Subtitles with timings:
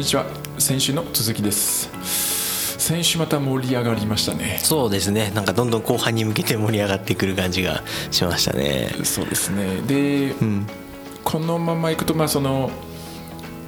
[0.00, 0.24] にちは。
[0.58, 1.90] 先週の続きです。
[2.78, 4.58] 先週また盛り上がりましたね。
[4.62, 5.30] そうですね。
[5.34, 8.94] なんかどんどん後半に向けて盛り上がってくる感じがしましたね。
[9.04, 9.82] そうですね。
[9.82, 10.66] で、うん。
[11.22, 12.70] このままいくとまあその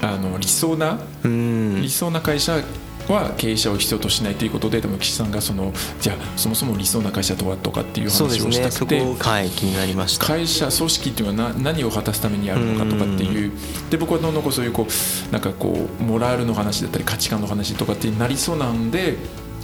[0.01, 1.83] あの理想なうん。
[1.83, 2.63] 理想な会社
[3.09, 10.27] は経営者を必要としないということででも岸さんがそのじゃあそもそも理想な会社とはとかっていう話をしたくて、はい気になりました。
[10.27, 13.53] 会社組織っていうのはな何を果たすためにあるのかとかっていう
[13.91, 19.17] で僕はどんどんそういうこうなんかこうモラルの話だったり価値観の話とかってなりそうなんで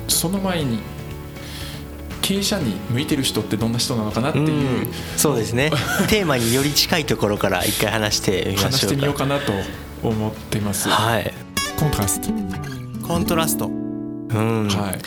[0.08, 0.78] その前に
[2.28, 4.46] 経営者に向いてる人ってどんな人なのかなっていう。
[4.48, 4.50] う
[4.82, 4.92] ん。
[5.16, 5.70] そうですね。
[6.08, 8.96] テーマにより近いところから一回話してみま話ししょうか。
[8.96, 9.52] てみようかなと
[10.02, 10.90] 思ってます。
[10.90, 11.32] はい。
[11.78, 12.28] コントラスト、
[13.08, 13.68] コントラスト。
[13.68, 14.98] うん、はい、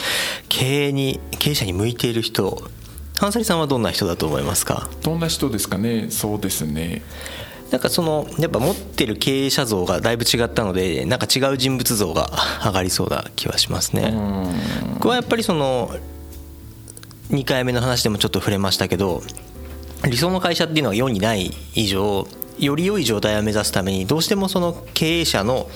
[0.50, 2.60] 経営に経営者に向いている人。
[3.16, 4.90] ハンサリさんはどんな人だと思いますか？
[5.04, 6.10] どんな人ですかね？
[6.10, 7.04] そうですね。
[7.70, 12.32] なんかそのやっぱ持ってる経営者像がだいぶ違ったのでなんか違う人物像が
[12.66, 14.10] 上がりそうな気はしますね。
[14.12, 14.16] う
[14.90, 14.94] ん。
[14.96, 15.96] 僕はやっぱりその
[17.30, 19.22] 2回目の話でもちょっと触れましたけど
[20.10, 22.28] 理想の会社っていうのが世にない以上
[22.58, 25.70] より良い状態を目指すためにどうしてもその経営者の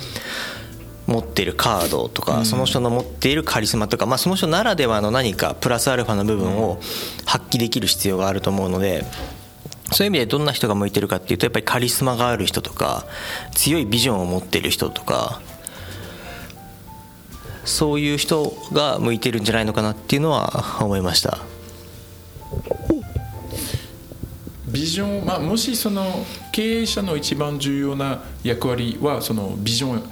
[1.07, 6.79] 持ってるカードとかその人の持っているカリスマとか、まあ、その人ならではの何かプラスアルファの部分を
[7.25, 9.05] 発揮できる必要があると思うので
[9.91, 13.05] そういう意味でどんな人が向いてるかっていうとやっぱりカリスマがある人とか
[13.53, 15.41] 強いビジョンを持ってる人とか
[17.65, 21.39] そういう人が向いてるんじゃないのかなっていうのは思いました。
[24.67, 30.03] ビジョン、まあ、もしその経営者の一番重要な役割はそのビジョン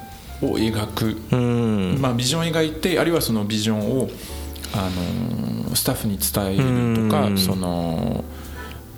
[0.42, 1.98] を描く、うん。
[2.02, 4.10] まあ、ビジョンを描いてあるいはそのビジョンを
[4.74, 4.90] あ
[5.70, 7.38] のスタッフに伝えるとか、うん。
[7.38, 8.24] その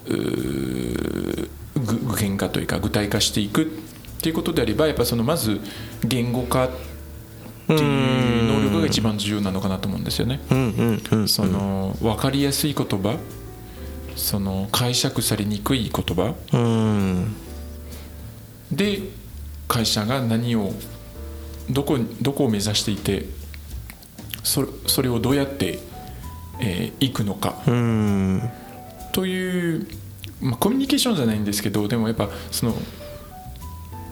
[0.07, 3.67] 具具現化というか具体化していくっ
[4.21, 5.59] ていうことであればやっぱそのまず
[6.03, 6.69] 言語化っ
[7.67, 10.39] ていう能力が一番重要なのかなと思うんですよね。
[11.27, 13.17] その分かりやすい言葉
[14.15, 16.35] その解釈されにくい言葉。
[16.53, 17.35] うん。
[18.71, 19.01] で
[19.67, 20.71] 会社が何を
[21.69, 23.25] どこどこを目指していて
[24.43, 25.79] そそれをどうやってい、
[26.59, 27.61] えーいくのか。
[27.67, 28.49] うん。
[29.11, 29.87] という、
[30.41, 32.75] まあ、コミュニケーションじゃないんですけどでもやっぱその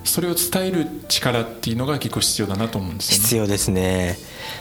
[0.04, 3.24] それを伝える力っていうのが結構必要だなと思うんですよね。
[3.24, 4.18] 必要ですね。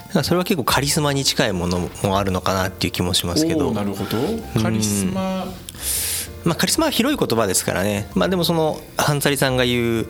[0.06, 3.72] だからそれは結構カリスマに近いものもあるのかなっていう気もしますけど。
[3.72, 4.62] なるほど。
[4.62, 5.46] カリスマ、
[6.44, 10.06] まあ、カリスマは広い言葉ですからね、まあ、でもそのハンサリさんが言う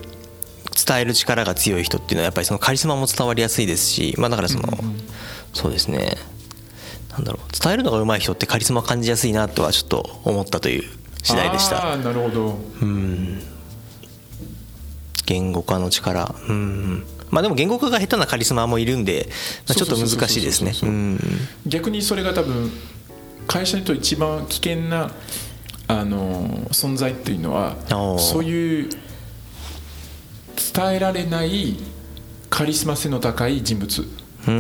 [0.75, 4.69] 伝える力が強い人っていうのはやっぱりそのカリスマも伝わりやすいですし、まあ、だからその、
[5.53, 6.17] そうですね。
[7.11, 7.63] なんだろう。
[7.63, 10.85] 伝えるのが上手い人ってカリスマ感じやすいなとはちょっと思ったという
[11.23, 11.93] 次第でした。
[11.93, 12.59] あーなるほど。
[12.81, 13.43] うん。
[15.27, 16.35] 言語化の力。
[16.49, 19.27] うんまあでも言語化が下手なカリスマもいるんで、
[19.67, 20.75] まあ、ちょっと難しいですね。
[21.67, 22.71] 逆にそれが多分
[23.47, 25.11] 会社にと一番危険な
[25.89, 27.77] あの存在っていうのは
[28.19, 28.91] そういう
[30.75, 31.77] 伝えられない
[32.51, 34.03] カリスマ性の高い人物。
[34.03, 34.51] うー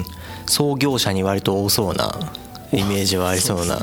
[0.00, 0.04] ん。
[0.46, 2.18] 創業者に割と多そうな
[2.72, 3.78] イメージはありそうな。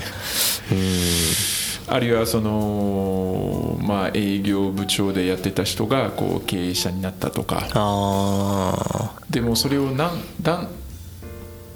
[1.87, 7.67] あるいはその、まあ、営業部長でやってた人がこう経営者になったとか。
[7.73, 10.69] あでもそれをなんなん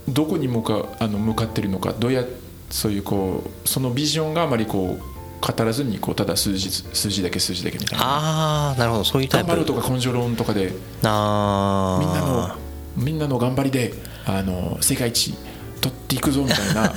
[0.07, 1.93] どこに向かあの向かってるのか。
[1.97, 2.23] どうや
[2.69, 5.12] そういうこうそのビジョンがあまりこう
[5.45, 8.05] 語らずにこうただ数字数字だけ数字だけみたいな。
[8.07, 9.03] あーなるほど。
[9.03, 9.47] そういうタイプ。
[9.47, 10.71] 頑張るとか根性論とかで
[11.03, 12.57] あみんなのあ
[12.95, 13.93] みんなの頑張りで
[14.25, 15.33] あの世界一
[15.81, 16.93] 取っていくぞみたいな。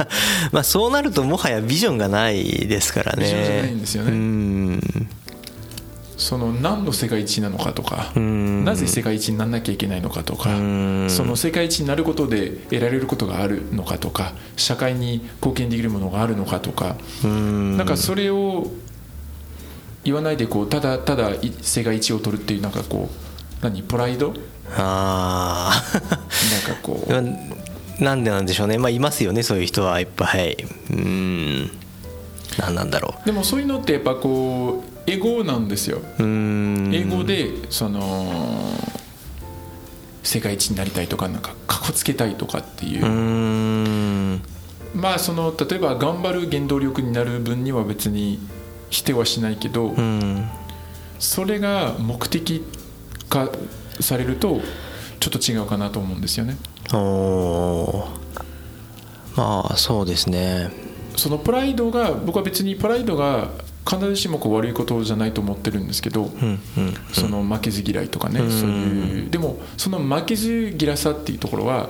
[0.50, 3.22] まあそうなるともはやビジョンがないですからね。
[3.22, 4.10] ビジョンじゃないんですよね。
[4.12, 4.80] うん
[6.20, 8.62] その何の世界一なのかとかん。
[8.62, 11.08] なぜ世界一にならなきゃいけないのかとかん。
[11.08, 17.78] その世界一になることで得られることがあるのかとか社会に貢献できるものがあるのかとかうん。
[17.78, 18.66] なんかそれを
[20.04, 23.82] 言わないでこうただただい世界一を取るっていうなんかこう何？
[23.82, 24.34] プライド？
[24.76, 25.82] あ
[26.68, 27.14] なんかこう。
[27.14, 27.22] あ
[27.98, 28.76] なんでなんでしょうね。
[28.76, 30.56] まあいますよねそういう人はいっぱい。
[30.90, 31.70] うん。
[32.58, 36.02] 何なんだろでもそういうのってやっぱこうエゴなんですよ。
[36.18, 38.32] 英語でその
[40.22, 44.40] 世界一になりたいとかなんかかっこつけたいとかっていう。
[44.94, 48.38] まあその例えば頑張る原動力になる分には別に
[48.88, 50.48] 否定はしないけどうん。
[51.18, 52.64] それが目的
[53.28, 53.50] 化
[54.00, 54.60] されると
[55.18, 56.56] ちょっと違うかなと思うんですよね。
[59.36, 60.70] まあそうですね。
[61.16, 63.50] そのプライドが僕は別にプライドが
[63.88, 66.58] 必ずしもこう悪いことじゃないと思ってるんですけど、うんうん
[67.12, 71.88] その負けず嫌いとかね、うんそういうでもその負けず嫌さっていうところは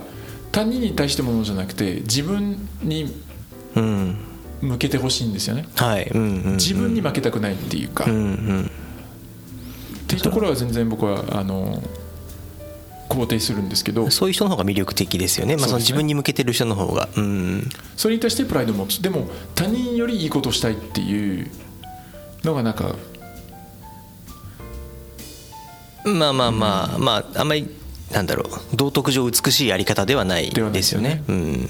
[0.52, 3.14] 他人に対してものじゃなくて自分に
[3.76, 4.16] うん。
[4.62, 5.66] 向けてほしいんですよね。
[5.76, 6.52] はいうんうんうん。
[6.56, 8.70] 自分に負けたくないっていうか、うんっうん。
[10.06, 11.82] ていうところは全然僕はあの
[13.08, 14.10] 肯定するんですけど。
[14.10, 17.08] そういう人の方が魅力的ですよね,、まあ、その自分に向けてる人の方が。
[17.16, 17.68] うん。
[17.96, 19.00] それに対してプライドを持つ。
[19.00, 21.50] でも他人よりいいことをしたいっていう
[22.44, 22.96] のがなんか
[26.04, 27.68] まあまあまあまああんまり
[28.12, 31.10] なんだろう道徳上美しいやり方ではないですよね。
[31.10, 31.24] よね。
[31.28, 31.68] うん。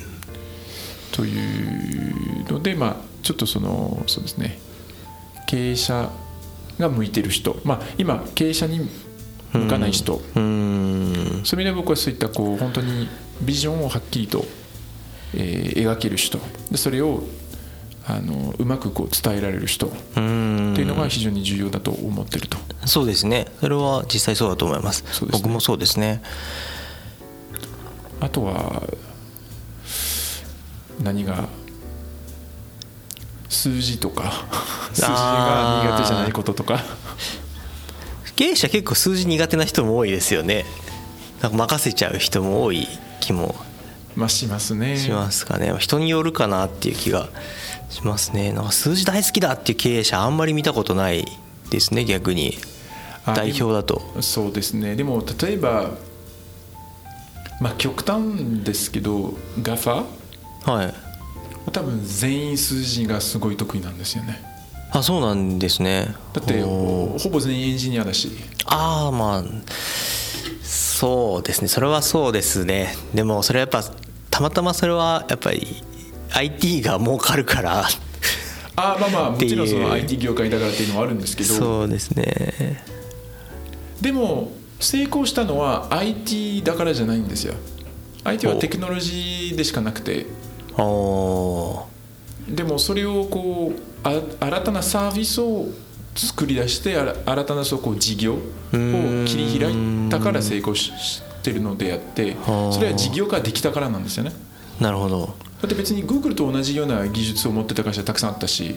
[1.13, 4.59] というのでまあちょっとそのそうですね。
[5.47, 6.11] 経営者
[6.79, 7.61] が向いてる人。
[7.65, 8.89] まあ今経営者に
[9.53, 11.43] 向かない人、うん。
[11.45, 13.09] そういう意味で僕はそういったこう本当に
[13.43, 14.45] ビジョンをはっきりと、
[15.35, 16.39] えー描ける人。
[16.71, 17.25] でそれを
[18.13, 20.73] あのうまくこう伝えられる人っうん。
[20.75, 23.47] ていうのが非常に重要だと思ってると、そうですね。
[23.61, 25.29] それは実際そうだと思いますね。
[25.31, 26.21] 僕もそうですね。
[28.21, 28.83] あとは
[31.03, 31.49] 何が
[33.49, 34.33] 数字とか
[34.93, 36.83] 数字が苦手じゃないこととか。
[38.37, 40.65] 経営者結構数字苦手な人も多いですよね。
[41.43, 42.89] なんか任せちゃう人も多い
[43.21, 43.55] 気も
[44.17, 44.97] まあしますね。
[44.97, 45.75] しますかね。
[45.79, 47.29] 人によるかなっていう気が
[47.89, 48.53] しますね。
[48.53, 51.27] なんか数字大好きだっていう経営者あんまり見たことない
[51.71, 52.59] ですね逆に。
[53.25, 54.03] あ代表だと。
[54.21, 54.97] そうですね。
[54.97, 55.91] でも例えば
[57.61, 60.05] まあ極端ですけど GAFA
[60.65, 60.95] はい。
[61.73, 64.43] 多分全員数字がすごい得意なんですよね。
[64.93, 66.15] あそうなんですね。
[66.33, 68.31] だってほぼ全員エンジニアだし。
[68.67, 69.45] ああまあ
[71.01, 71.69] そうですね。
[71.69, 72.95] それはそうですね。
[73.15, 73.83] でもそれはやっぱ
[74.31, 75.83] たまたまそれはやっぱり
[76.33, 77.87] IT が儲かるから。
[78.77, 81.55] あまあまあもちろんその IT 業界だからっていうのはあるんですけど。
[81.55, 82.85] そうですね。
[84.03, 87.55] でも成功したのは IT だからじゃないんですよ。
[88.25, 90.27] IT はテクノロジーでしかなくて。
[92.47, 95.69] でもそれをこうあ新たなサービスを
[96.15, 98.39] 作り出して新たなそうこう事業を
[98.73, 102.73] 切り開いたから成功ししてるのであってはあ。
[102.73, 104.33] それは事業化できたからなんですよね。
[104.81, 105.35] なるほど。
[105.61, 108.77] だって別に Google と同じような技術を持ってた会社たくさんあったし。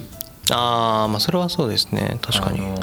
[0.52, 2.18] ああまあそれはそうですね。
[2.22, 2.60] 確かに。
[2.60, 2.78] あの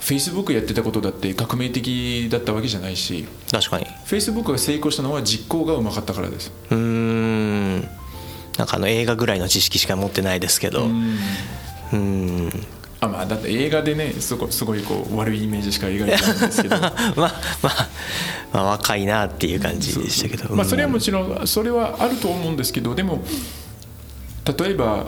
[0.00, 3.26] Facebook やってたことだって革命的だったわけじゃないし。
[3.50, 3.86] 確かに。
[4.06, 6.52] Facebook が成功したのは実行がうまかったからです。
[6.70, 7.80] うーん。
[8.58, 10.84] なんかあの映画ぐらいの知識しか持ってないですけど。
[11.92, 12.50] うん
[13.00, 16.76] あまあだって映画でねすごすごいこう悪いイメージしか描いてないんですけど。
[16.80, 17.88] まあまあ
[18.52, 20.54] まあ若いなっていう感じでしたけど。
[20.54, 23.22] まあそれはうんもちろんそれはあると思うんですけどでも
[24.58, 25.06] 例えば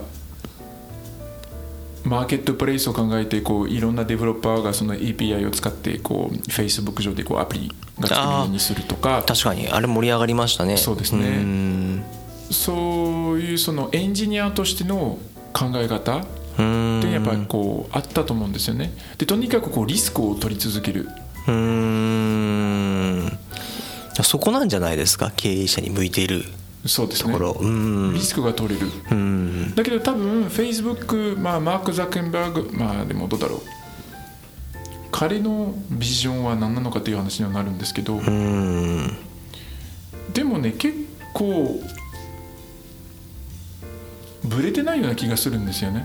[2.05, 9.23] マーケットプレイスを考えてこういろんなデベロッパーがその API を使ってこう Facebook 上でこうアプリが作れるようにするとか。
[9.27, 10.77] 確かにあれ盛り上がりましたね。
[10.77, 11.29] そうですね。
[11.29, 12.05] ん。
[12.51, 15.19] そういうそのエンジニアとしての
[15.53, 16.25] 考え方
[16.59, 16.63] っう
[16.99, 17.01] ん。
[17.03, 18.93] てやっぱりこうあったと思うんですよね。
[19.19, 21.09] でとにかくこうリスクを取り続ける。
[21.47, 23.39] うーん。
[24.23, 25.33] そこなんじゃないですか？
[25.37, 26.45] 経営者に向いている
[26.85, 27.33] そうですね。
[27.33, 27.57] ところ。
[27.59, 28.13] うん。
[28.13, 28.87] リスクが取れる。
[29.11, 29.75] うん。
[29.75, 33.61] だけど多分 Facebook、まあ、マーク・ザッケンバーグまあでもどうだろう。
[35.11, 38.17] 彼のビジョンは何なのかという話にはなるんですけど。
[38.17, 39.17] うん。
[40.35, 40.95] でもね結
[41.35, 41.81] 構
[44.45, 46.05] ブレてないような気がするんですよね。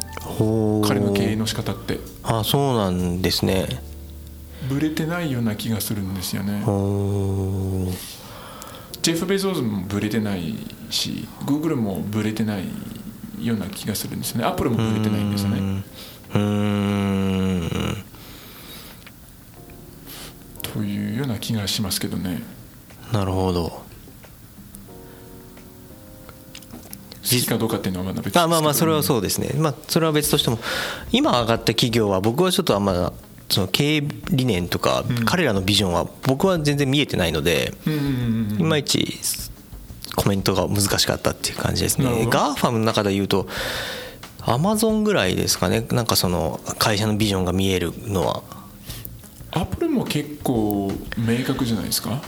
[0.87, 1.99] 彼の経営の仕方って。
[2.23, 3.81] あそうなんですね。
[4.69, 6.61] ブレてないような気がするんですよね。
[9.01, 10.55] ジェフ・ベゾーズもブレてない
[10.89, 12.65] しグーグルもブレてない
[13.39, 14.45] ような気がするんですよね。
[14.45, 15.83] アップルもブレてないんですよね。
[16.33, 18.03] うーん。
[20.61, 22.43] というような気がしますけどね。
[23.11, 23.86] なるほど
[27.29, 29.51] 好きかどうかっていうのはまだ別あまあまあそれはそうですね。
[29.57, 30.59] まあそれは別としても
[31.11, 33.11] 今上がった企業は僕はちょっとあんま
[33.49, 37.73] その経営理念とか彼らのビジョンは僕は全然見えてないので
[38.57, 39.19] いまいち
[40.15, 42.27] コメントが難しかったっていう感じですね。
[42.29, 43.47] GAFAM の中で言うと
[44.41, 45.85] アマゾンぐらいですかね。
[45.91, 48.43] なんかその会社のビジョンが見えるのは。
[49.51, 52.21] アップルも結構明確じゃないですか？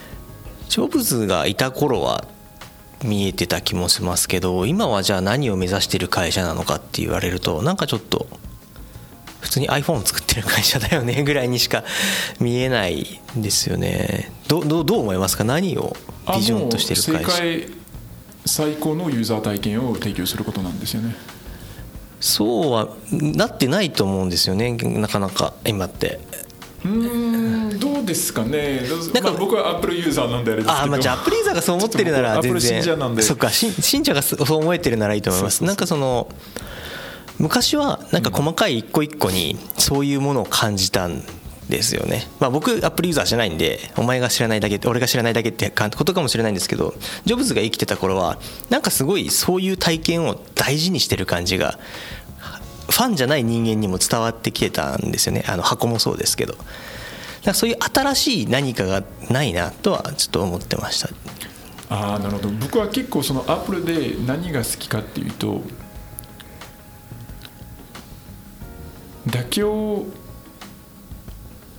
[0.69, 2.25] ジョブズがいた頃は
[3.03, 8.27] 見えてた気もしますけど今はじゃあ何を目指してる会社なのかって言われるとなんかちょっと
[9.39, 11.83] 普通に iPhone 作ってる会社だよね ぐらいにしか
[12.41, 14.31] 見えないんですよね。
[14.49, 15.43] どどうどう思いますか？
[15.45, 17.67] 何をあビジョンとしてる会社？
[18.45, 21.15] 最高のユーザー体験を提供することなんですよね。
[22.19, 26.19] そうはなってないと思うんですよねなかなか今って
[28.01, 28.81] うですかね？
[29.13, 30.79] なんかまあ、僕はアップルユーザーなんであれですけど。
[30.81, 32.83] あーまあじゃあアップルユーザーがそう思ってるなら全然。
[33.21, 35.63] そっか信信者がそう思えてるならいいと思います。
[35.63, 36.29] なんかその
[37.37, 41.23] 昔はなんか細かい一個一個にそういうものを感じたん
[41.69, 48.39] ですよね、まあ、僕アップルユーザーじゃないんでお前が知らないだけ俺が知らないだけってことかもしれないんですけどジョブズが生きてた頃は
[48.69, 51.79] なんかすごいそういう体験を大事にしてる感じが
[52.89, 55.45] ファンじゃない人間にも伝わってきてたんですよね。
[55.47, 56.53] あの箱もそうですけど。
[56.53, 56.59] だ
[57.41, 61.09] からそういう新しい何かがないなとはちょっと思ってました。
[61.89, 62.49] ああなるほど。
[62.49, 65.61] 僕は結構そのアップルで何が好きかっていうと
[69.27, 70.05] 妥協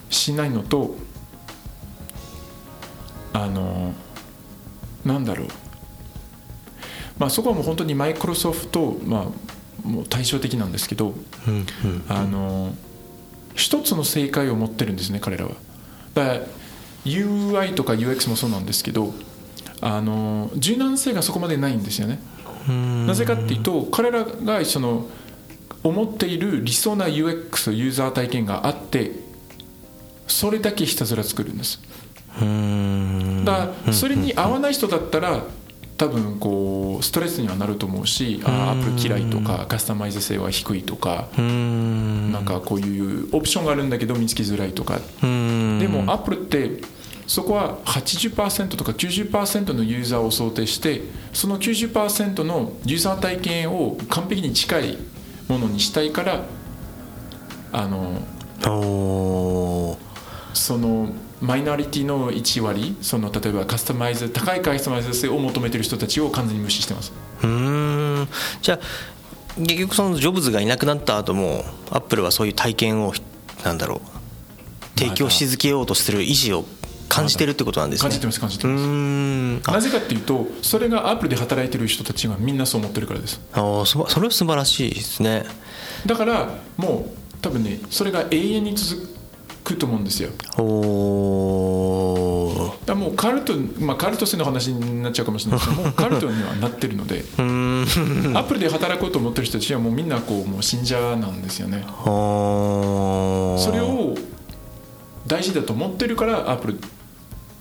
[0.08, 0.96] しないのと
[3.32, 3.94] あの
[5.04, 5.48] なんだろう。
[7.18, 9.30] まあそこはもう本当にマイクロソフトま
[9.84, 11.14] あもう対照的なんですけど
[11.46, 12.04] うんうん。
[12.08, 12.74] あの
[13.60, 15.52] 一つの正解を持ってるんですね彼らは。
[16.14, 16.40] だから
[17.04, 19.12] UI とか UX もそうなんですけど
[19.80, 22.18] あの柔軟性がそこまでないんですよね。
[23.06, 25.06] なぜかっていうと彼らがその
[25.82, 29.12] 思っている理想な UX ユーザー体験があって
[30.26, 31.80] それだけひたすら作るんです。
[32.40, 33.44] うん。
[33.44, 35.42] だからそれに合わない人だったら
[36.00, 42.32] 多分こうストレスにはなると思うしあアップル嫌いとかカスタマイズ性は低いとかうん。
[42.32, 44.98] なんかこういうオプションがあるんだけど見つけづらいとか。
[45.22, 45.78] うん。
[45.78, 46.80] でもアップルって
[47.26, 51.02] そこは80%とか90%のユーザーを想定して
[51.34, 54.96] その90%のユーザー体験を完璧に近い
[55.48, 56.44] ものにしたいから
[57.72, 58.22] あの
[60.54, 67.12] そのマイノリティの1割その例えばカスタマイズ高いカスタマイズ性を求めてる人たちを完全に無視してます。
[67.42, 67.48] うー
[68.22, 68.28] ん。
[68.60, 68.80] じゃあ
[69.58, 73.12] 結局そのジョブズがいなくなった後もアップルはそういう体験を
[73.64, 74.00] なんだろ
[74.96, 76.64] う提供し続けようとする意思を
[77.08, 78.02] 感じてるってことなんですね。
[78.02, 79.70] 感じてます感じてうます。
[79.72, 83.40] なぜかっていうとそれがアップルで働いてる人たちがみんなそう思ってるからです。
[83.52, 85.44] あーそそれは素晴らしいですね。
[86.06, 89.19] だからもう多分ねそれが永遠に続く
[89.62, 90.30] と思うんですよ。
[90.58, 92.86] おー。
[92.86, 97.42] だもうカルト、まあ、カルト性の話になっちゃうかもしれないですけど もうカルトにはなってるのでうー
[98.32, 98.36] ん。
[98.36, 101.84] アップルで働こうと思ってる人たちはもうみんなこうもう信者なんですよね。
[102.04, 104.16] それを
[105.26, 106.80] 大事だと思ってるからアップル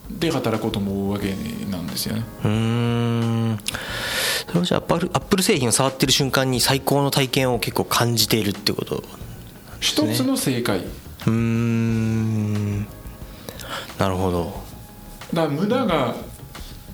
[0.10, 1.36] で働こうと思うわけ
[1.70, 2.24] なんですよね。
[2.44, 3.60] うーん。
[4.48, 9.03] それはじゃあアップルアップル製品を触ってる瞬間に最高の体験を結構感じているってこと
[9.79, 10.82] 一つの正解
[11.27, 12.79] うーん。
[13.97, 14.61] なるほど。
[15.33, 16.15] だから無駄が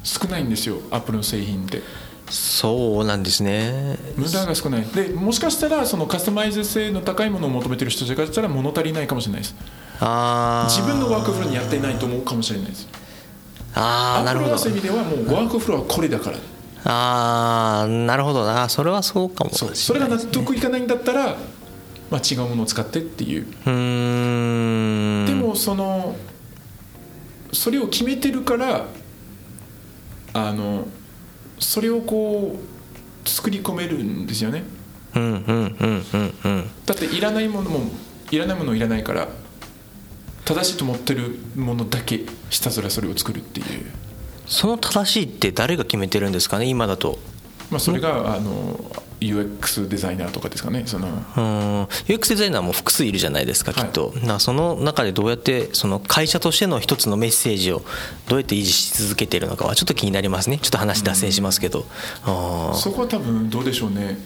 [0.04, 1.82] 少ないんですよアップルの製品って。
[2.30, 3.98] そうなんですね。
[4.18, 4.86] 無駄が少ない。
[4.86, 9.56] でもしかしたらそのカスタマイズ性の高いものを求めてる人たちからしたら物足りないかもしれないです。
[10.00, 10.72] あー。
[10.72, 12.88] 自分のワークフローにやっていないと思うかもしれないです。
[13.76, 14.54] ああなるほど。
[14.54, 16.38] はそういう意味ではもうワークフローはこれだから。
[16.88, 18.70] ああなるほどな。
[18.70, 19.86] それはそうかもしれないそう。
[19.86, 21.36] それが納得いかないんだったら、
[22.10, 23.46] まあ、違うものを使ってっていう。
[25.26, 26.16] でもその
[27.52, 28.86] それを決めてるから
[30.34, 30.88] あの
[31.60, 32.60] それをこ
[33.26, 34.64] う作り込めるんですよね。
[35.16, 36.70] うんうんうんうんうん。
[36.86, 37.80] だっていらないものも
[38.32, 39.30] いらないものいらないから
[40.44, 43.86] 正しいと思ってるものだけひたすらそれを作るっていう、
[44.46, 47.18] その正しいって誰が決めてるんですかね今だと
[47.76, 48.80] まあ、それがあの
[49.20, 51.08] UX デザイナーとかですかねその。
[51.08, 51.14] うん。
[52.08, 57.84] UX デザイナーも複数いるじゃないですかきっと、なその中でどうやってその会社としての一つのメッセージを
[58.30, 60.58] どうやって維持し続けているのかはちょっと気になりますね。
[60.58, 61.86] ちょっと話脱線しますけど、
[62.24, 64.18] あーそこは多分どうでしょうね。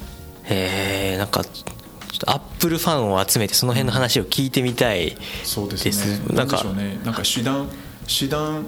[0.43, 6.35] へえなんかちょっとアップルファンを集めてその辺の話を聞いてみたい、そうですですね。
[6.35, 6.99] なんんでしょうね。
[7.03, 7.67] なんか手段
[8.07, 8.65] 手段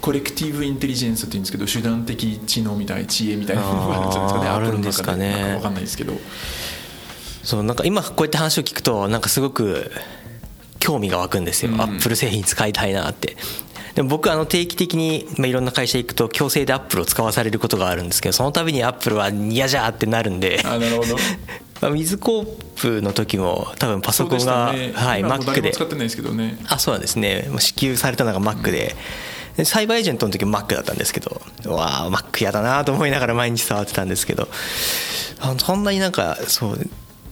[0.00, 5.32] コレクティブインテリジェンスって言うんですけど、手段的知能みたい知恵みたいなのがあるんですかね。
[5.32, 6.14] あるんですかねなんかわかんないですけど。
[7.42, 9.90] そうなんか今こうやって話を聞くとなんかすごく
[10.78, 11.80] 興味が湧くんですよ、うん。
[11.80, 13.36] アップル製品使いたいなって。
[13.94, 20.60] でも僕あの定期的に、まあ、いろんな会社行くと強制でアップルを使わされることがあるんですけどその度にアップルは嫌じゃーってなるんで。
[20.64, 21.16] あ、なるほど。
[21.80, 24.92] まあ水コープの時も多分パソコンが、ね。
[24.94, 25.44] はい、Mac で。
[25.46, 26.58] 誰も使ってないですけどね。
[26.68, 27.48] あそうなんですね。
[27.58, 28.96] 支給されたのが Mac で,、で
[29.64, 34.48] サイバーエージェントの時も Mac だったんですけどうわあ Mac 嫌だなと思いながら毎日触ってたんですけど
[35.40, 36.78] あそんなになんかそう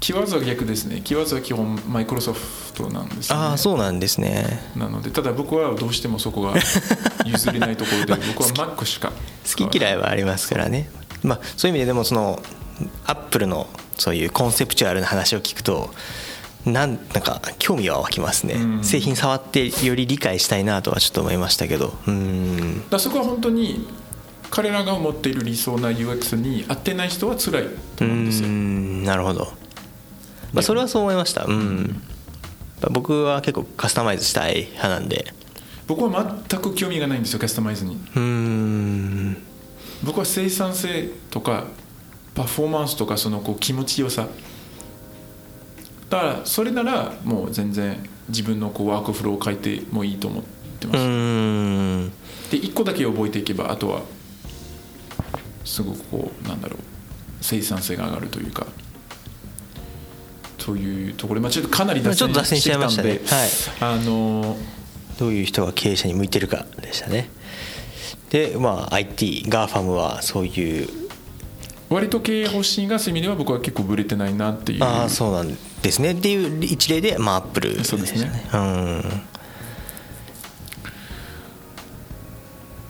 [0.00, 1.00] キーワードは逆ですね。
[1.02, 3.42] キーワードは基本マイクロソフトなんですよね。
[3.42, 6.54] ああそうなんですねなのでただ僕はどうしてもそこが
[7.26, 9.12] 譲れないところで 僕は Mac しか
[9.56, 10.88] 好き嫌いはありますからね、
[11.23, 12.40] まあ、そういう意味ででもその
[13.06, 13.66] アップルの
[13.97, 15.90] そういうコンセプチュアルな話を聞くと
[16.64, 18.84] なんなんか興味は湧きますね、うん。
[18.84, 21.96] 製品触ってより理解したいなとはちょっと思いましたけど。
[22.06, 22.88] うん。
[22.90, 23.86] だそこは本当に
[24.50, 27.64] 彼らが思っている理想な UX に合ってない人は辛い
[27.96, 28.48] と思うんですよ。
[28.48, 29.04] うん。
[29.04, 29.52] なるほど、
[30.52, 31.44] まあ、それはそう思いました。
[31.44, 32.02] うん。
[32.90, 35.32] 僕は結構カスタマイズしたい派なんで。
[35.86, 37.98] 僕は全く興味がないんですよカスタマイズに。
[38.14, 39.36] うん。
[40.04, 41.64] 僕は生産性とか
[42.34, 44.28] パフォーマンスとかそのこう気持ちよさ
[46.08, 47.98] だからそれならもう全然
[48.28, 50.42] 自分のこうワークフローを変えてもいいと思っ
[50.80, 52.10] てまうす、ん。
[52.50, 54.02] で1個だけ覚えていけばあとは
[55.64, 56.78] すごくこうなんだろう
[57.40, 58.66] 生産性が上がるというか
[60.56, 61.40] というところ。
[61.40, 63.14] で、まあ、ちょっとかなり脱ちょっと脱線しちゃいましたね。
[63.14, 63.30] してき
[63.78, 64.56] たんであの
[65.18, 67.30] どういう人が経営者に向いてるかでしたね。
[68.30, 70.88] でまあ ITGAFAM はそういう
[71.88, 76.12] 割と経営方針がそういう意味では僕は結構ぶれてないなっていうああそうなんですね。
[76.12, 78.49] っていう一例でまあアップルでしたそうですね。
[78.52, 79.02] うん。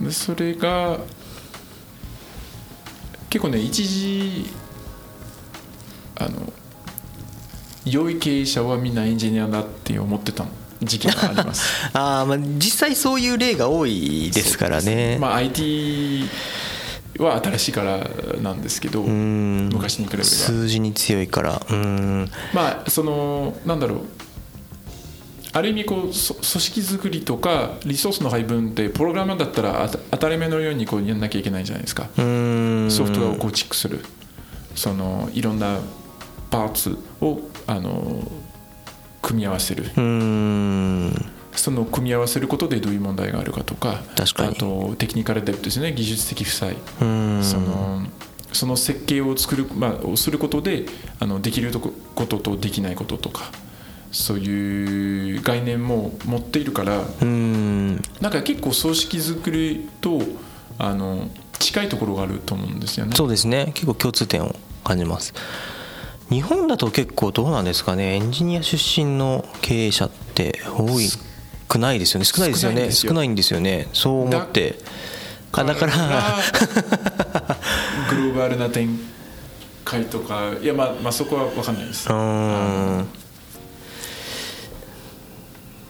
[0.06, 0.98] でそれが
[3.30, 4.46] 結構ね一時
[6.16, 6.52] あの
[7.84, 10.44] 良い経営者はみんなエンジニアだって思ってた
[10.82, 11.72] 時期があります。
[11.94, 15.18] あーまあ実際そういう例が多いですからね。
[15.20, 16.24] まあ IT
[17.18, 18.08] は新しいから
[18.40, 19.68] なんですけどうん。
[19.72, 20.24] 昔に比べれば。
[20.24, 21.60] 数字に強いから。
[21.70, 22.30] うん。
[22.54, 24.00] まあそのなんだろう。
[25.52, 32.08] ある意味こうそ組織作りとかリソースの配分ってプログラマーだったら当たり前のようにこうやんなきゃいけないじゃないですか。
[32.18, 32.90] うん。
[32.90, 34.04] ソフトウェアを構築する。
[34.74, 35.80] そのいろんな
[36.50, 38.30] パーツをあの
[39.22, 39.90] 組み合わせる。
[39.96, 44.48] うんその組み合わせることでどういう問題があるかとか確かに。
[44.50, 45.92] あとテクニカルデプトですね。
[45.92, 46.76] 技術的負債。
[47.00, 47.40] うん。
[47.42, 48.02] その
[48.52, 50.86] その設計を作る、まあ、をすることで
[51.20, 53.50] あのできるとここととできないこととか
[54.10, 57.96] そういう概念も持っているからうん。
[58.20, 60.22] なんか結構組織作りと
[60.78, 63.12] あの近いところがあると思うんですよね。
[63.16, 63.72] そうですね。
[63.74, 65.34] 結構共通点を感じます。
[66.30, 68.14] 日本だと結構どうなんですかね。
[68.14, 71.08] エンジニア出身の経営者って多い
[71.70, 72.24] 少ないですよね。
[72.24, 72.90] 少ないですよね。
[72.90, 73.88] 少少ないんですよね。
[73.92, 74.78] そう思って。
[75.52, 75.94] あだから。
[78.10, 78.98] グローバルな展
[79.84, 82.08] 開とかいやまあまあそこは分かんないです。
[82.08, 83.08] うーん。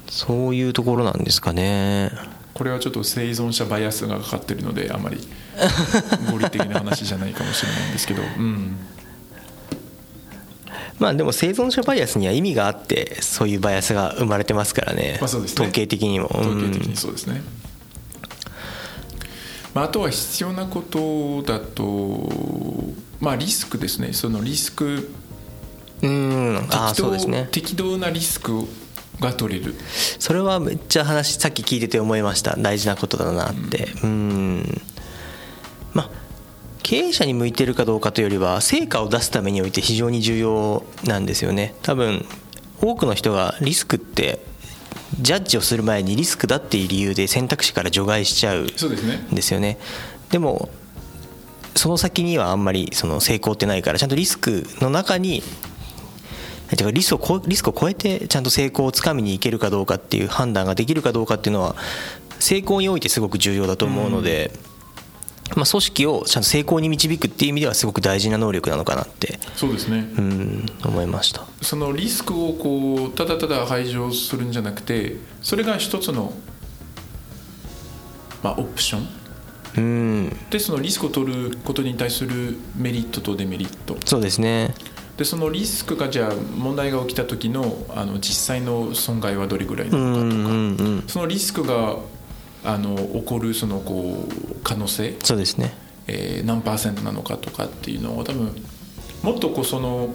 [0.08, 2.10] そういうところなんですかね。
[2.54, 5.18] これはちょっと生存者バイアスがかかってるのであまり
[6.28, 8.76] 合理的な話じゃないかもしれないんですけど、うん、
[10.98, 15.54] まあでも生存者バイアスには意味があってそういうバイアスが生まれてますからね,、まあそうですね。
[15.62, 16.26] 統計的にも。
[16.26, 17.42] 統計的うんにそうですね、
[19.74, 22.32] まあ、あとは必要なことだと、
[23.20, 24.12] まあ、リスクですね。
[24.12, 25.10] そのリスク。
[26.02, 26.66] うん。
[26.70, 27.48] ああ適当そうですね。
[27.50, 28.64] 適当なリスク
[29.20, 29.74] が取れる。
[30.18, 32.56] それはめっちゃ話さっき聞いてて思いました。
[32.56, 33.88] 大事なことだなって。
[34.02, 34.82] うん。
[35.92, 36.10] まあ
[36.88, 41.74] 経営者に向いてるかどうかというよりは成果を出すためにおいて非常に重要なんですよね。
[41.82, 42.24] 多分
[42.80, 44.42] 多くの人がリスクって
[45.20, 49.16] ジャッジをする前にリスクだっていう理由で選択肢から除外しちゃうそうですね。
[49.30, 49.76] んですよね。
[50.30, 50.70] でも
[51.76, 55.42] その先にはあんまりその成功ってないからちゃんとリスクの中に
[56.74, 61.76] てかリスクをこリスクを超えてちゃんと成功をつかみにいけるかどうかっていう判断ができるかどうかっていうのは
[62.38, 64.52] 成功においてすごく重要だと思うので、
[65.56, 70.08] まあ、組織をちゃんと成功に導くっていう意味ではすごく大事な能力なのかなってそうですね。
[70.16, 71.44] うん思いました。
[71.62, 76.32] そのリスクをこうただただ排除するんじゃなくてそれが一つの、
[78.42, 79.08] まあ、オプション？
[79.76, 80.36] うん。
[80.50, 83.96] でそのリスクを取ることに対するメリットとデメリット。
[84.04, 84.74] そうですね。
[85.16, 90.54] でそのリスクがじゃあ問題が起きた時のあの実際の損害はどれぐらいなのかとか、んう
[91.00, 91.04] ん。
[91.08, 91.96] そのリスクが
[92.64, 95.74] あの起こるそのこう可能性、そうですね。
[96.06, 98.54] えー何パーセントなのかとかっていうのを多分
[99.22, 100.08] もっとこうその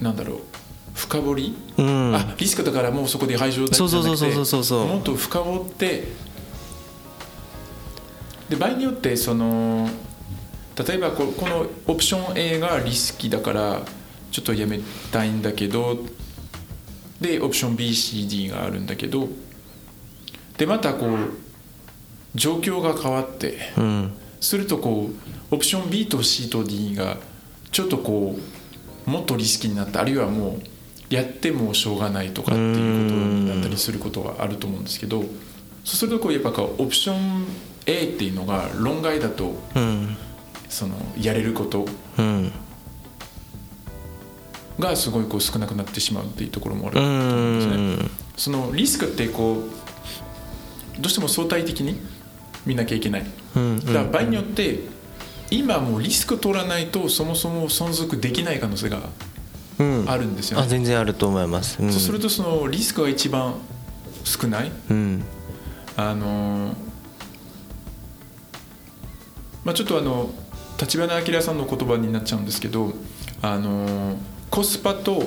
[0.00, 0.40] なんだろう
[0.94, 2.14] 深掘り、うん。
[2.14, 6.08] あリスクだからもうそこで排除だそうそうそうそうそうもっと深掘って
[8.48, 9.88] で場合によってその
[10.86, 13.82] 例えばここのオプション A がリスキーだから
[14.30, 14.80] ちょっとやめ
[15.12, 15.98] たいんだけど
[17.20, 19.28] でオプション BCD があるんだけど
[20.56, 21.08] でまたこう
[22.34, 24.12] 状況が変わってうん。
[24.40, 25.10] するとこ
[25.50, 27.16] うオプション B と C と D が
[27.72, 28.38] ちょっとこ
[29.06, 37.46] うもっとリスキーになったあるいはもうやってもしょうがないとかっていうことになったりすることはあると思うんですけどそうするとこうやっぱオプション
[37.86, 40.16] A っていうのが論外だとうん。
[40.68, 41.86] そのやれること
[42.18, 42.52] うん
[44.78, 48.06] がすごいこう少なくなってしまうっていうところもあるうと思うんですね。
[48.06, 49.64] んそのリスクってこ
[50.98, 52.00] うどうしても相対的に
[52.64, 53.26] 見なきゃいけない。
[53.56, 54.80] うんだから場合によって
[55.50, 59.00] 今もうリスク取らないとそもそも存続できない可能性が
[59.78, 60.68] うんあるんですよあね。
[60.68, 63.54] 全然あると思います、うん、そうするとそのリスクが一番
[64.24, 64.72] 少ない。
[64.90, 65.24] うん
[65.96, 66.76] あの
[69.64, 70.30] まあ、ちょっとあの
[70.80, 72.92] 立花明さんの言葉になっちゃうんですけど
[73.42, 74.16] あの
[74.50, 75.22] コスパと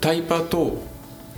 [0.00, 0.78] タイパと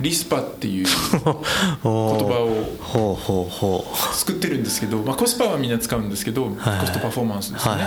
[0.01, 0.87] リスパっていう
[1.23, 2.47] 言葉
[2.83, 7.85] を作ってるんですけど、まあ、コスパはみんな使うんですけど、はいコストパフォーマンスですよね、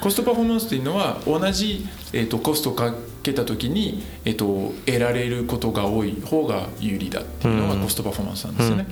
[0.00, 7.82] コストパフォーマンスというのは同じ、えー、とコストをかけた時に、えー、と得られることが多い方が有利だっていうのがうん。
[7.82, 8.86] コストパフォーマンスなんいですよね。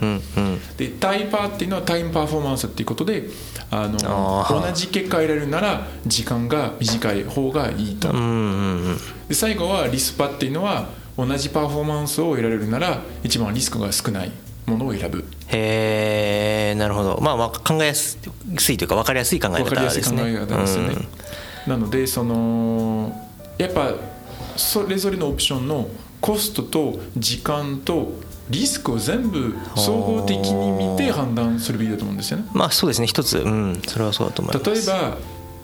[0.77, 3.29] でタイパーっていうのはタイムパフォーマンスっていうことで
[3.71, 3.99] あの
[4.49, 8.12] 同じ結果を得られるなら時間が短い方がいいと、
[9.29, 14.33] で最後はリスパっていうのは同じパフォーマンスを得られるなら一番リスクが少ない
[14.66, 15.25] ものを選ぶ。
[15.49, 17.19] へえなるほど。
[17.21, 18.19] まあまあ考えやす
[18.73, 19.85] いというか分かりやすい考え方ですね。
[19.85, 20.97] やすい考え方ですよね、
[21.66, 23.95] なのでそのやっぱ
[24.61, 25.88] それぞれのオプションの
[26.20, 28.12] コストと時間と
[28.51, 32.44] リスクを全部総合的に見て判断するべきだと思うんですよね。
[32.53, 34.70] うんまあそうですね一つうんそれはそうだと思います。
[34.70, 35.16] 例えば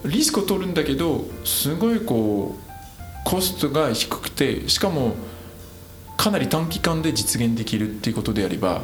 [0.05, 2.67] リスクを取るんだけどすごいこう
[3.23, 5.15] コストが低くてしかも
[6.15, 8.83] かなり短期間で実現できるっていうことであれば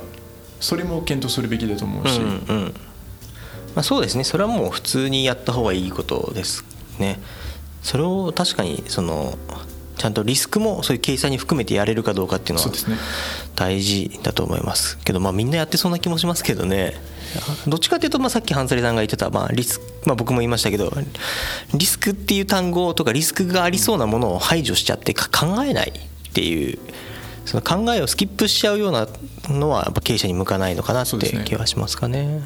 [0.60, 2.74] それも検討するべきだと思うし、うんうん。
[3.74, 6.64] まあ、そうですねそれはもう普通にやった方がいいことです
[7.00, 7.20] ね。
[7.82, 9.38] それを確かにその
[10.04, 12.70] ちゃんとリスクもそういう計算に含めてやれるかどうかっていうのは
[13.56, 16.94] 大事だと思いますけどまあみんなやってそうな気もしますけどね。
[17.68, 20.92] どっちかというとまあさっき半リさんが言ってたまあリスクまあ僕も言いましたけど
[21.74, 26.78] リスクっていう単語とかリスクがありそうなものを排除しちゃってか考えないっていう
[27.46, 29.08] その考えをスキップしちゃうような
[29.48, 32.44] のはやっぱ経営者に向かないのかなって気はしますかね。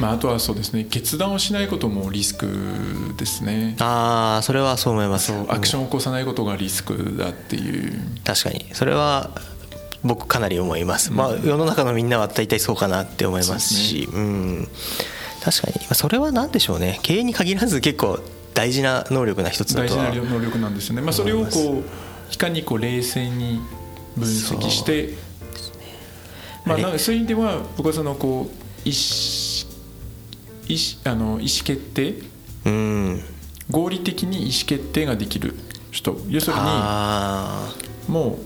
[0.00, 2.46] まあ、あとはそうですね決断をしないこともリスク
[3.16, 3.76] ですね。
[3.78, 5.32] ああそれはそう思います。
[5.48, 7.92] アクションを起こさないことがリスクだっていう。
[8.24, 8.66] 確かに。
[8.72, 9.30] それは
[10.02, 14.08] 僕かなり思います、まあ世の中のみんなは大体そうかなって思いますし。
[14.12, 14.68] うん。
[15.44, 15.74] 確かに。
[15.82, 16.98] まあそれは何でしょうね。
[17.02, 18.18] 経営に限らず結構
[18.54, 23.60] 大事な能力な一つだ大事とはな能力なんですよね、まあ、それをこういかにこう冷静に
[24.16, 25.14] 分析して、
[26.64, 28.94] まあ、そういう意味では僕はそのこう意思
[30.72, 32.14] 意思あの意思決定？
[32.64, 33.20] うん。
[33.70, 35.54] 合理的に意思決定ができる。
[35.90, 37.74] 人要するにあ。
[38.08, 38.44] もう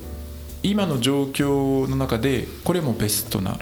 [0.63, 3.57] 今の状況の中でこれもベストな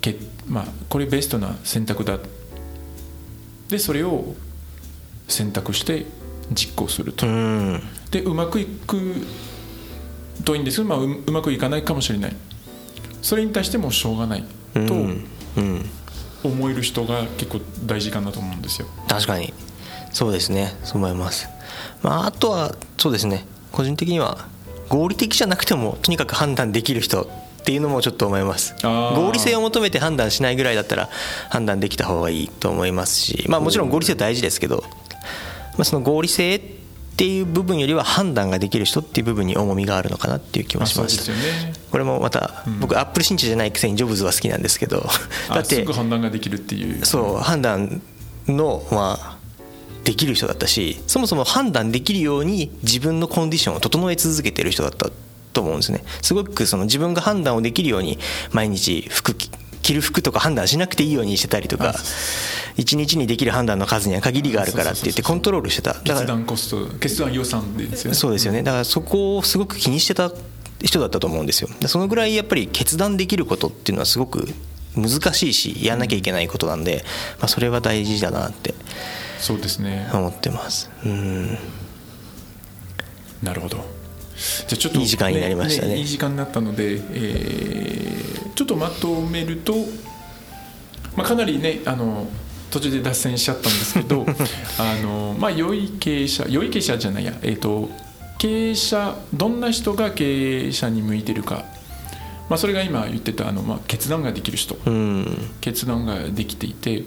[0.00, 0.16] け
[0.48, 2.18] まあこれベストな選択だ。
[3.68, 4.34] でそれを
[5.28, 6.06] 選択して
[6.52, 7.26] 実行すると。
[7.26, 7.82] あうん。
[8.10, 9.26] でうまくいく
[10.44, 12.36] といいんですけど、まあ、ううまくいかないかもしれない。
[13.20, 15.28] それに対してもしょうがないとうんうん
[16.46, 18.88] 思える人が結構大事かなと思うんですよ。
[19.08, 19.52] 確かに。
[20.12, 20.74] そうですね。
[20.84, 21.48] そう思います、
[22.02, 23.46] まあ、あとはそうですね。
[23.72, 24.46] 個人的には
[24.88, 27.26] 合理的じゃなくてもとにかく判断できる人っ
[27.64, 28.74] ていうのもちょっと思います。
[28.82, 31.10] 合理性を求めて判断しないぐらいだったら
[31.50, 34.84] 判断できた方がいいと思いますしまあもちろん合理性は大事ですけど、
[35.72, 36.60] まあ、その合理性っ
[37.16, 41.22] ていう部分よりは判断ができる人っていう部分に重みがあるのかなっていう気もしました。
[41.24, 45.08] すよねこれもまた僕アップル信者じゃないくせにジョブズは好きなんですけど
[45.48, 47.06] だってぐ判断ができるっていう。
[47.06, 48.02] そう判断
[48.46, 49.38] のまあ
[50.04, 55.08] できる人だったしそもそも判断できるように自分のコンディションを整え続けてる人だった
[55.54, 56.04] と思うんですね。
[56.20, 58.18] すごくその自分が判断をできるように
[58.52, 61.94] 毎日服着着る服とか判断しなくていいようにしてたりとか
[62.76, 65.94] 一日にできる判断の数には限りがあるからって言ってコントロールしてた。
[65.94, 68.14] だから決断コスト決断予算ですよね。
[68.14, 68.62] そうですよね。
[68.62, 70.30] だからそこをすごく気にしてた
[70.82, 71.68] 人だったと思うんですよ。
[71.80, 74.48] でそのぐらいやっぱり決断できることっていうのはすごく
[74.94, 77.04] 難しいしやんなきゃいけないことなんで、
[77.38, 78.74] まあ、それは大事だなって
[79.38, 80.08] そうですね。
[80.12, 80.90] 思ってます。
[81.04, 81.58] うん。
[83.42, 83.76] なるほど。
[83.76, 83.84] じゃ
[84.72, 85.96] あちょっといい時間になりましたね。
[85.96, 89.74] いい時間になったので、えーちょっとまとめると、
[91.14, 92.26] まあ、かなりねあの
[92.70, 94.26] 途中で脱線しちゃったんですけど
[94.80, 97.90] あの、まあ、良い経営者良い経営者じゃないや、えー、と
[98.38, 101.64] 経営者どんな人が経営者に向いてるか、
[102.48, 104.76] まあ、それが今言ってたあの、まあ、決断ができる人。
[104.86, 105.50] うん。
[105.60, 107.04] 決断ができていて。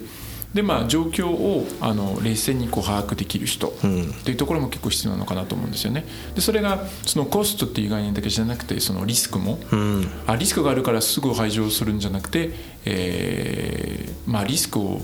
[0.54, 3.72] で、まあ、状況をあの冷静にこう把握できる人。
[3.82, 4.10] うん。
[4.10, 6.04] っていうところも結構必要なのかなと思うんですよね。
[6.34, 9.58] でそれがそのコストっていう概念だけじゃなくてそのリスクも。
[9.70, 10.10] うん。
[10.26, 12.50] あリスクがあるからすぐ排除するんじゃなくて、
[12.84, 15.00] えーまあ、リスクを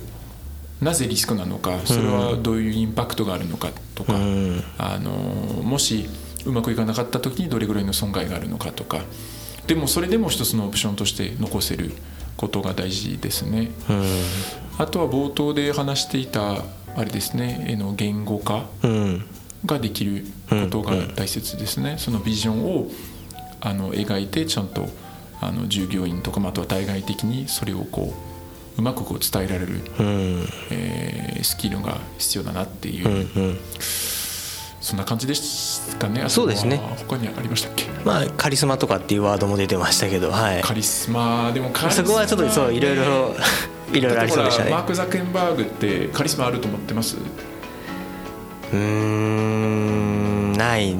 [0.81, 4.63] なぜリスクなのかそれはどういうインパクトがあるのかとか、うん。
[4.79, 6.09] あのもし
[6.45, 9.01] うまくいかなかった時にどれぐらいの損害があるのかとか。
[9.67, 11.91] でもそれでも一つのオプションとして残せる
[12.37, 13.73] ことが大事ですね。
[13.89, 14.05] うん。
[14.79, 16.63] あとは冒頭で話していた
[16.95, 19.25] あれですね絵の言語化うん。
[19.65, 22.89] ができることが大切ですね、そのビジョンを
[23.61, 24.87] あの描いてちゃんと
[25.41, 28.36] あの従業員とかまたは対外的にそれをこう
[28.79, 33.19] うまくこう伝えられる、うんえースキルが必要だなっていう、うんう
[33.53, 33.59] ん
[34.79, 36.29] そんな感じですかね。
[36.29, 36.77] そうですね。
[37.09, 37.87] 他にありましたっけ？
[38.05, 40.63] まあカリスマとかっていうワードも出てましたけどはい。
[40.63, 43.03] カリスマでもカリスマそこはちょっとそういろいろ
[43.93, 44.71] いろいろありそうでしたね。
[44.71, 47.17] マーク・ザッケンバーグってカリスマあると思ってます？
[47.17, 50.95] うーんない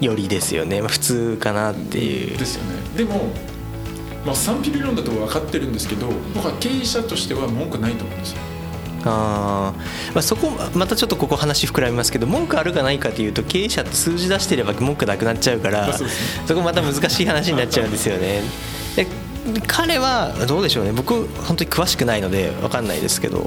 [0.00, 0.80] よりですよね。
[0.80, 2.38] まあ普通かなっていう。
[2.38, 2.70] ですよね。
[2.96, 3.32] でも、
[4.24, 8.38] まあ、賛否理論だと分かってるんですけど僕は経営者としては文句ないと思うんですよ。
[9.06, 18.40] あー、まあ、そこまたちょっとここ話膨らみますけど文句あるかないかというと経営者って数字出してれば文句なくなっちゃうからそこまた難しい話になっちゃうんですよね。
[18.96, 19.06] で
[19.66, 20.92] 彼はどうでしょうね。
[20.92, 23.46] 僕本当に詳しくないので分かんないですけど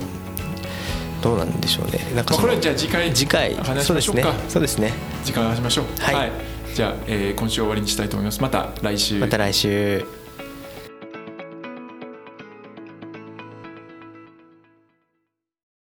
[1.23, 2.05] どうなんでしょうね。
[2.15, 4.49] なんかこれはじゃあ次回次回話しそうですねましょうか。
[4.49, 4.93] そうですね。
[5.23, 5.85] 時間話しましょう。
[5.99, 6.31] はい。
[6.75, 8.39] じゃあ、えー今週は終わりにしたいと思います。
[8.43, 9.19] また来週。
[9.19, 10.05] また来週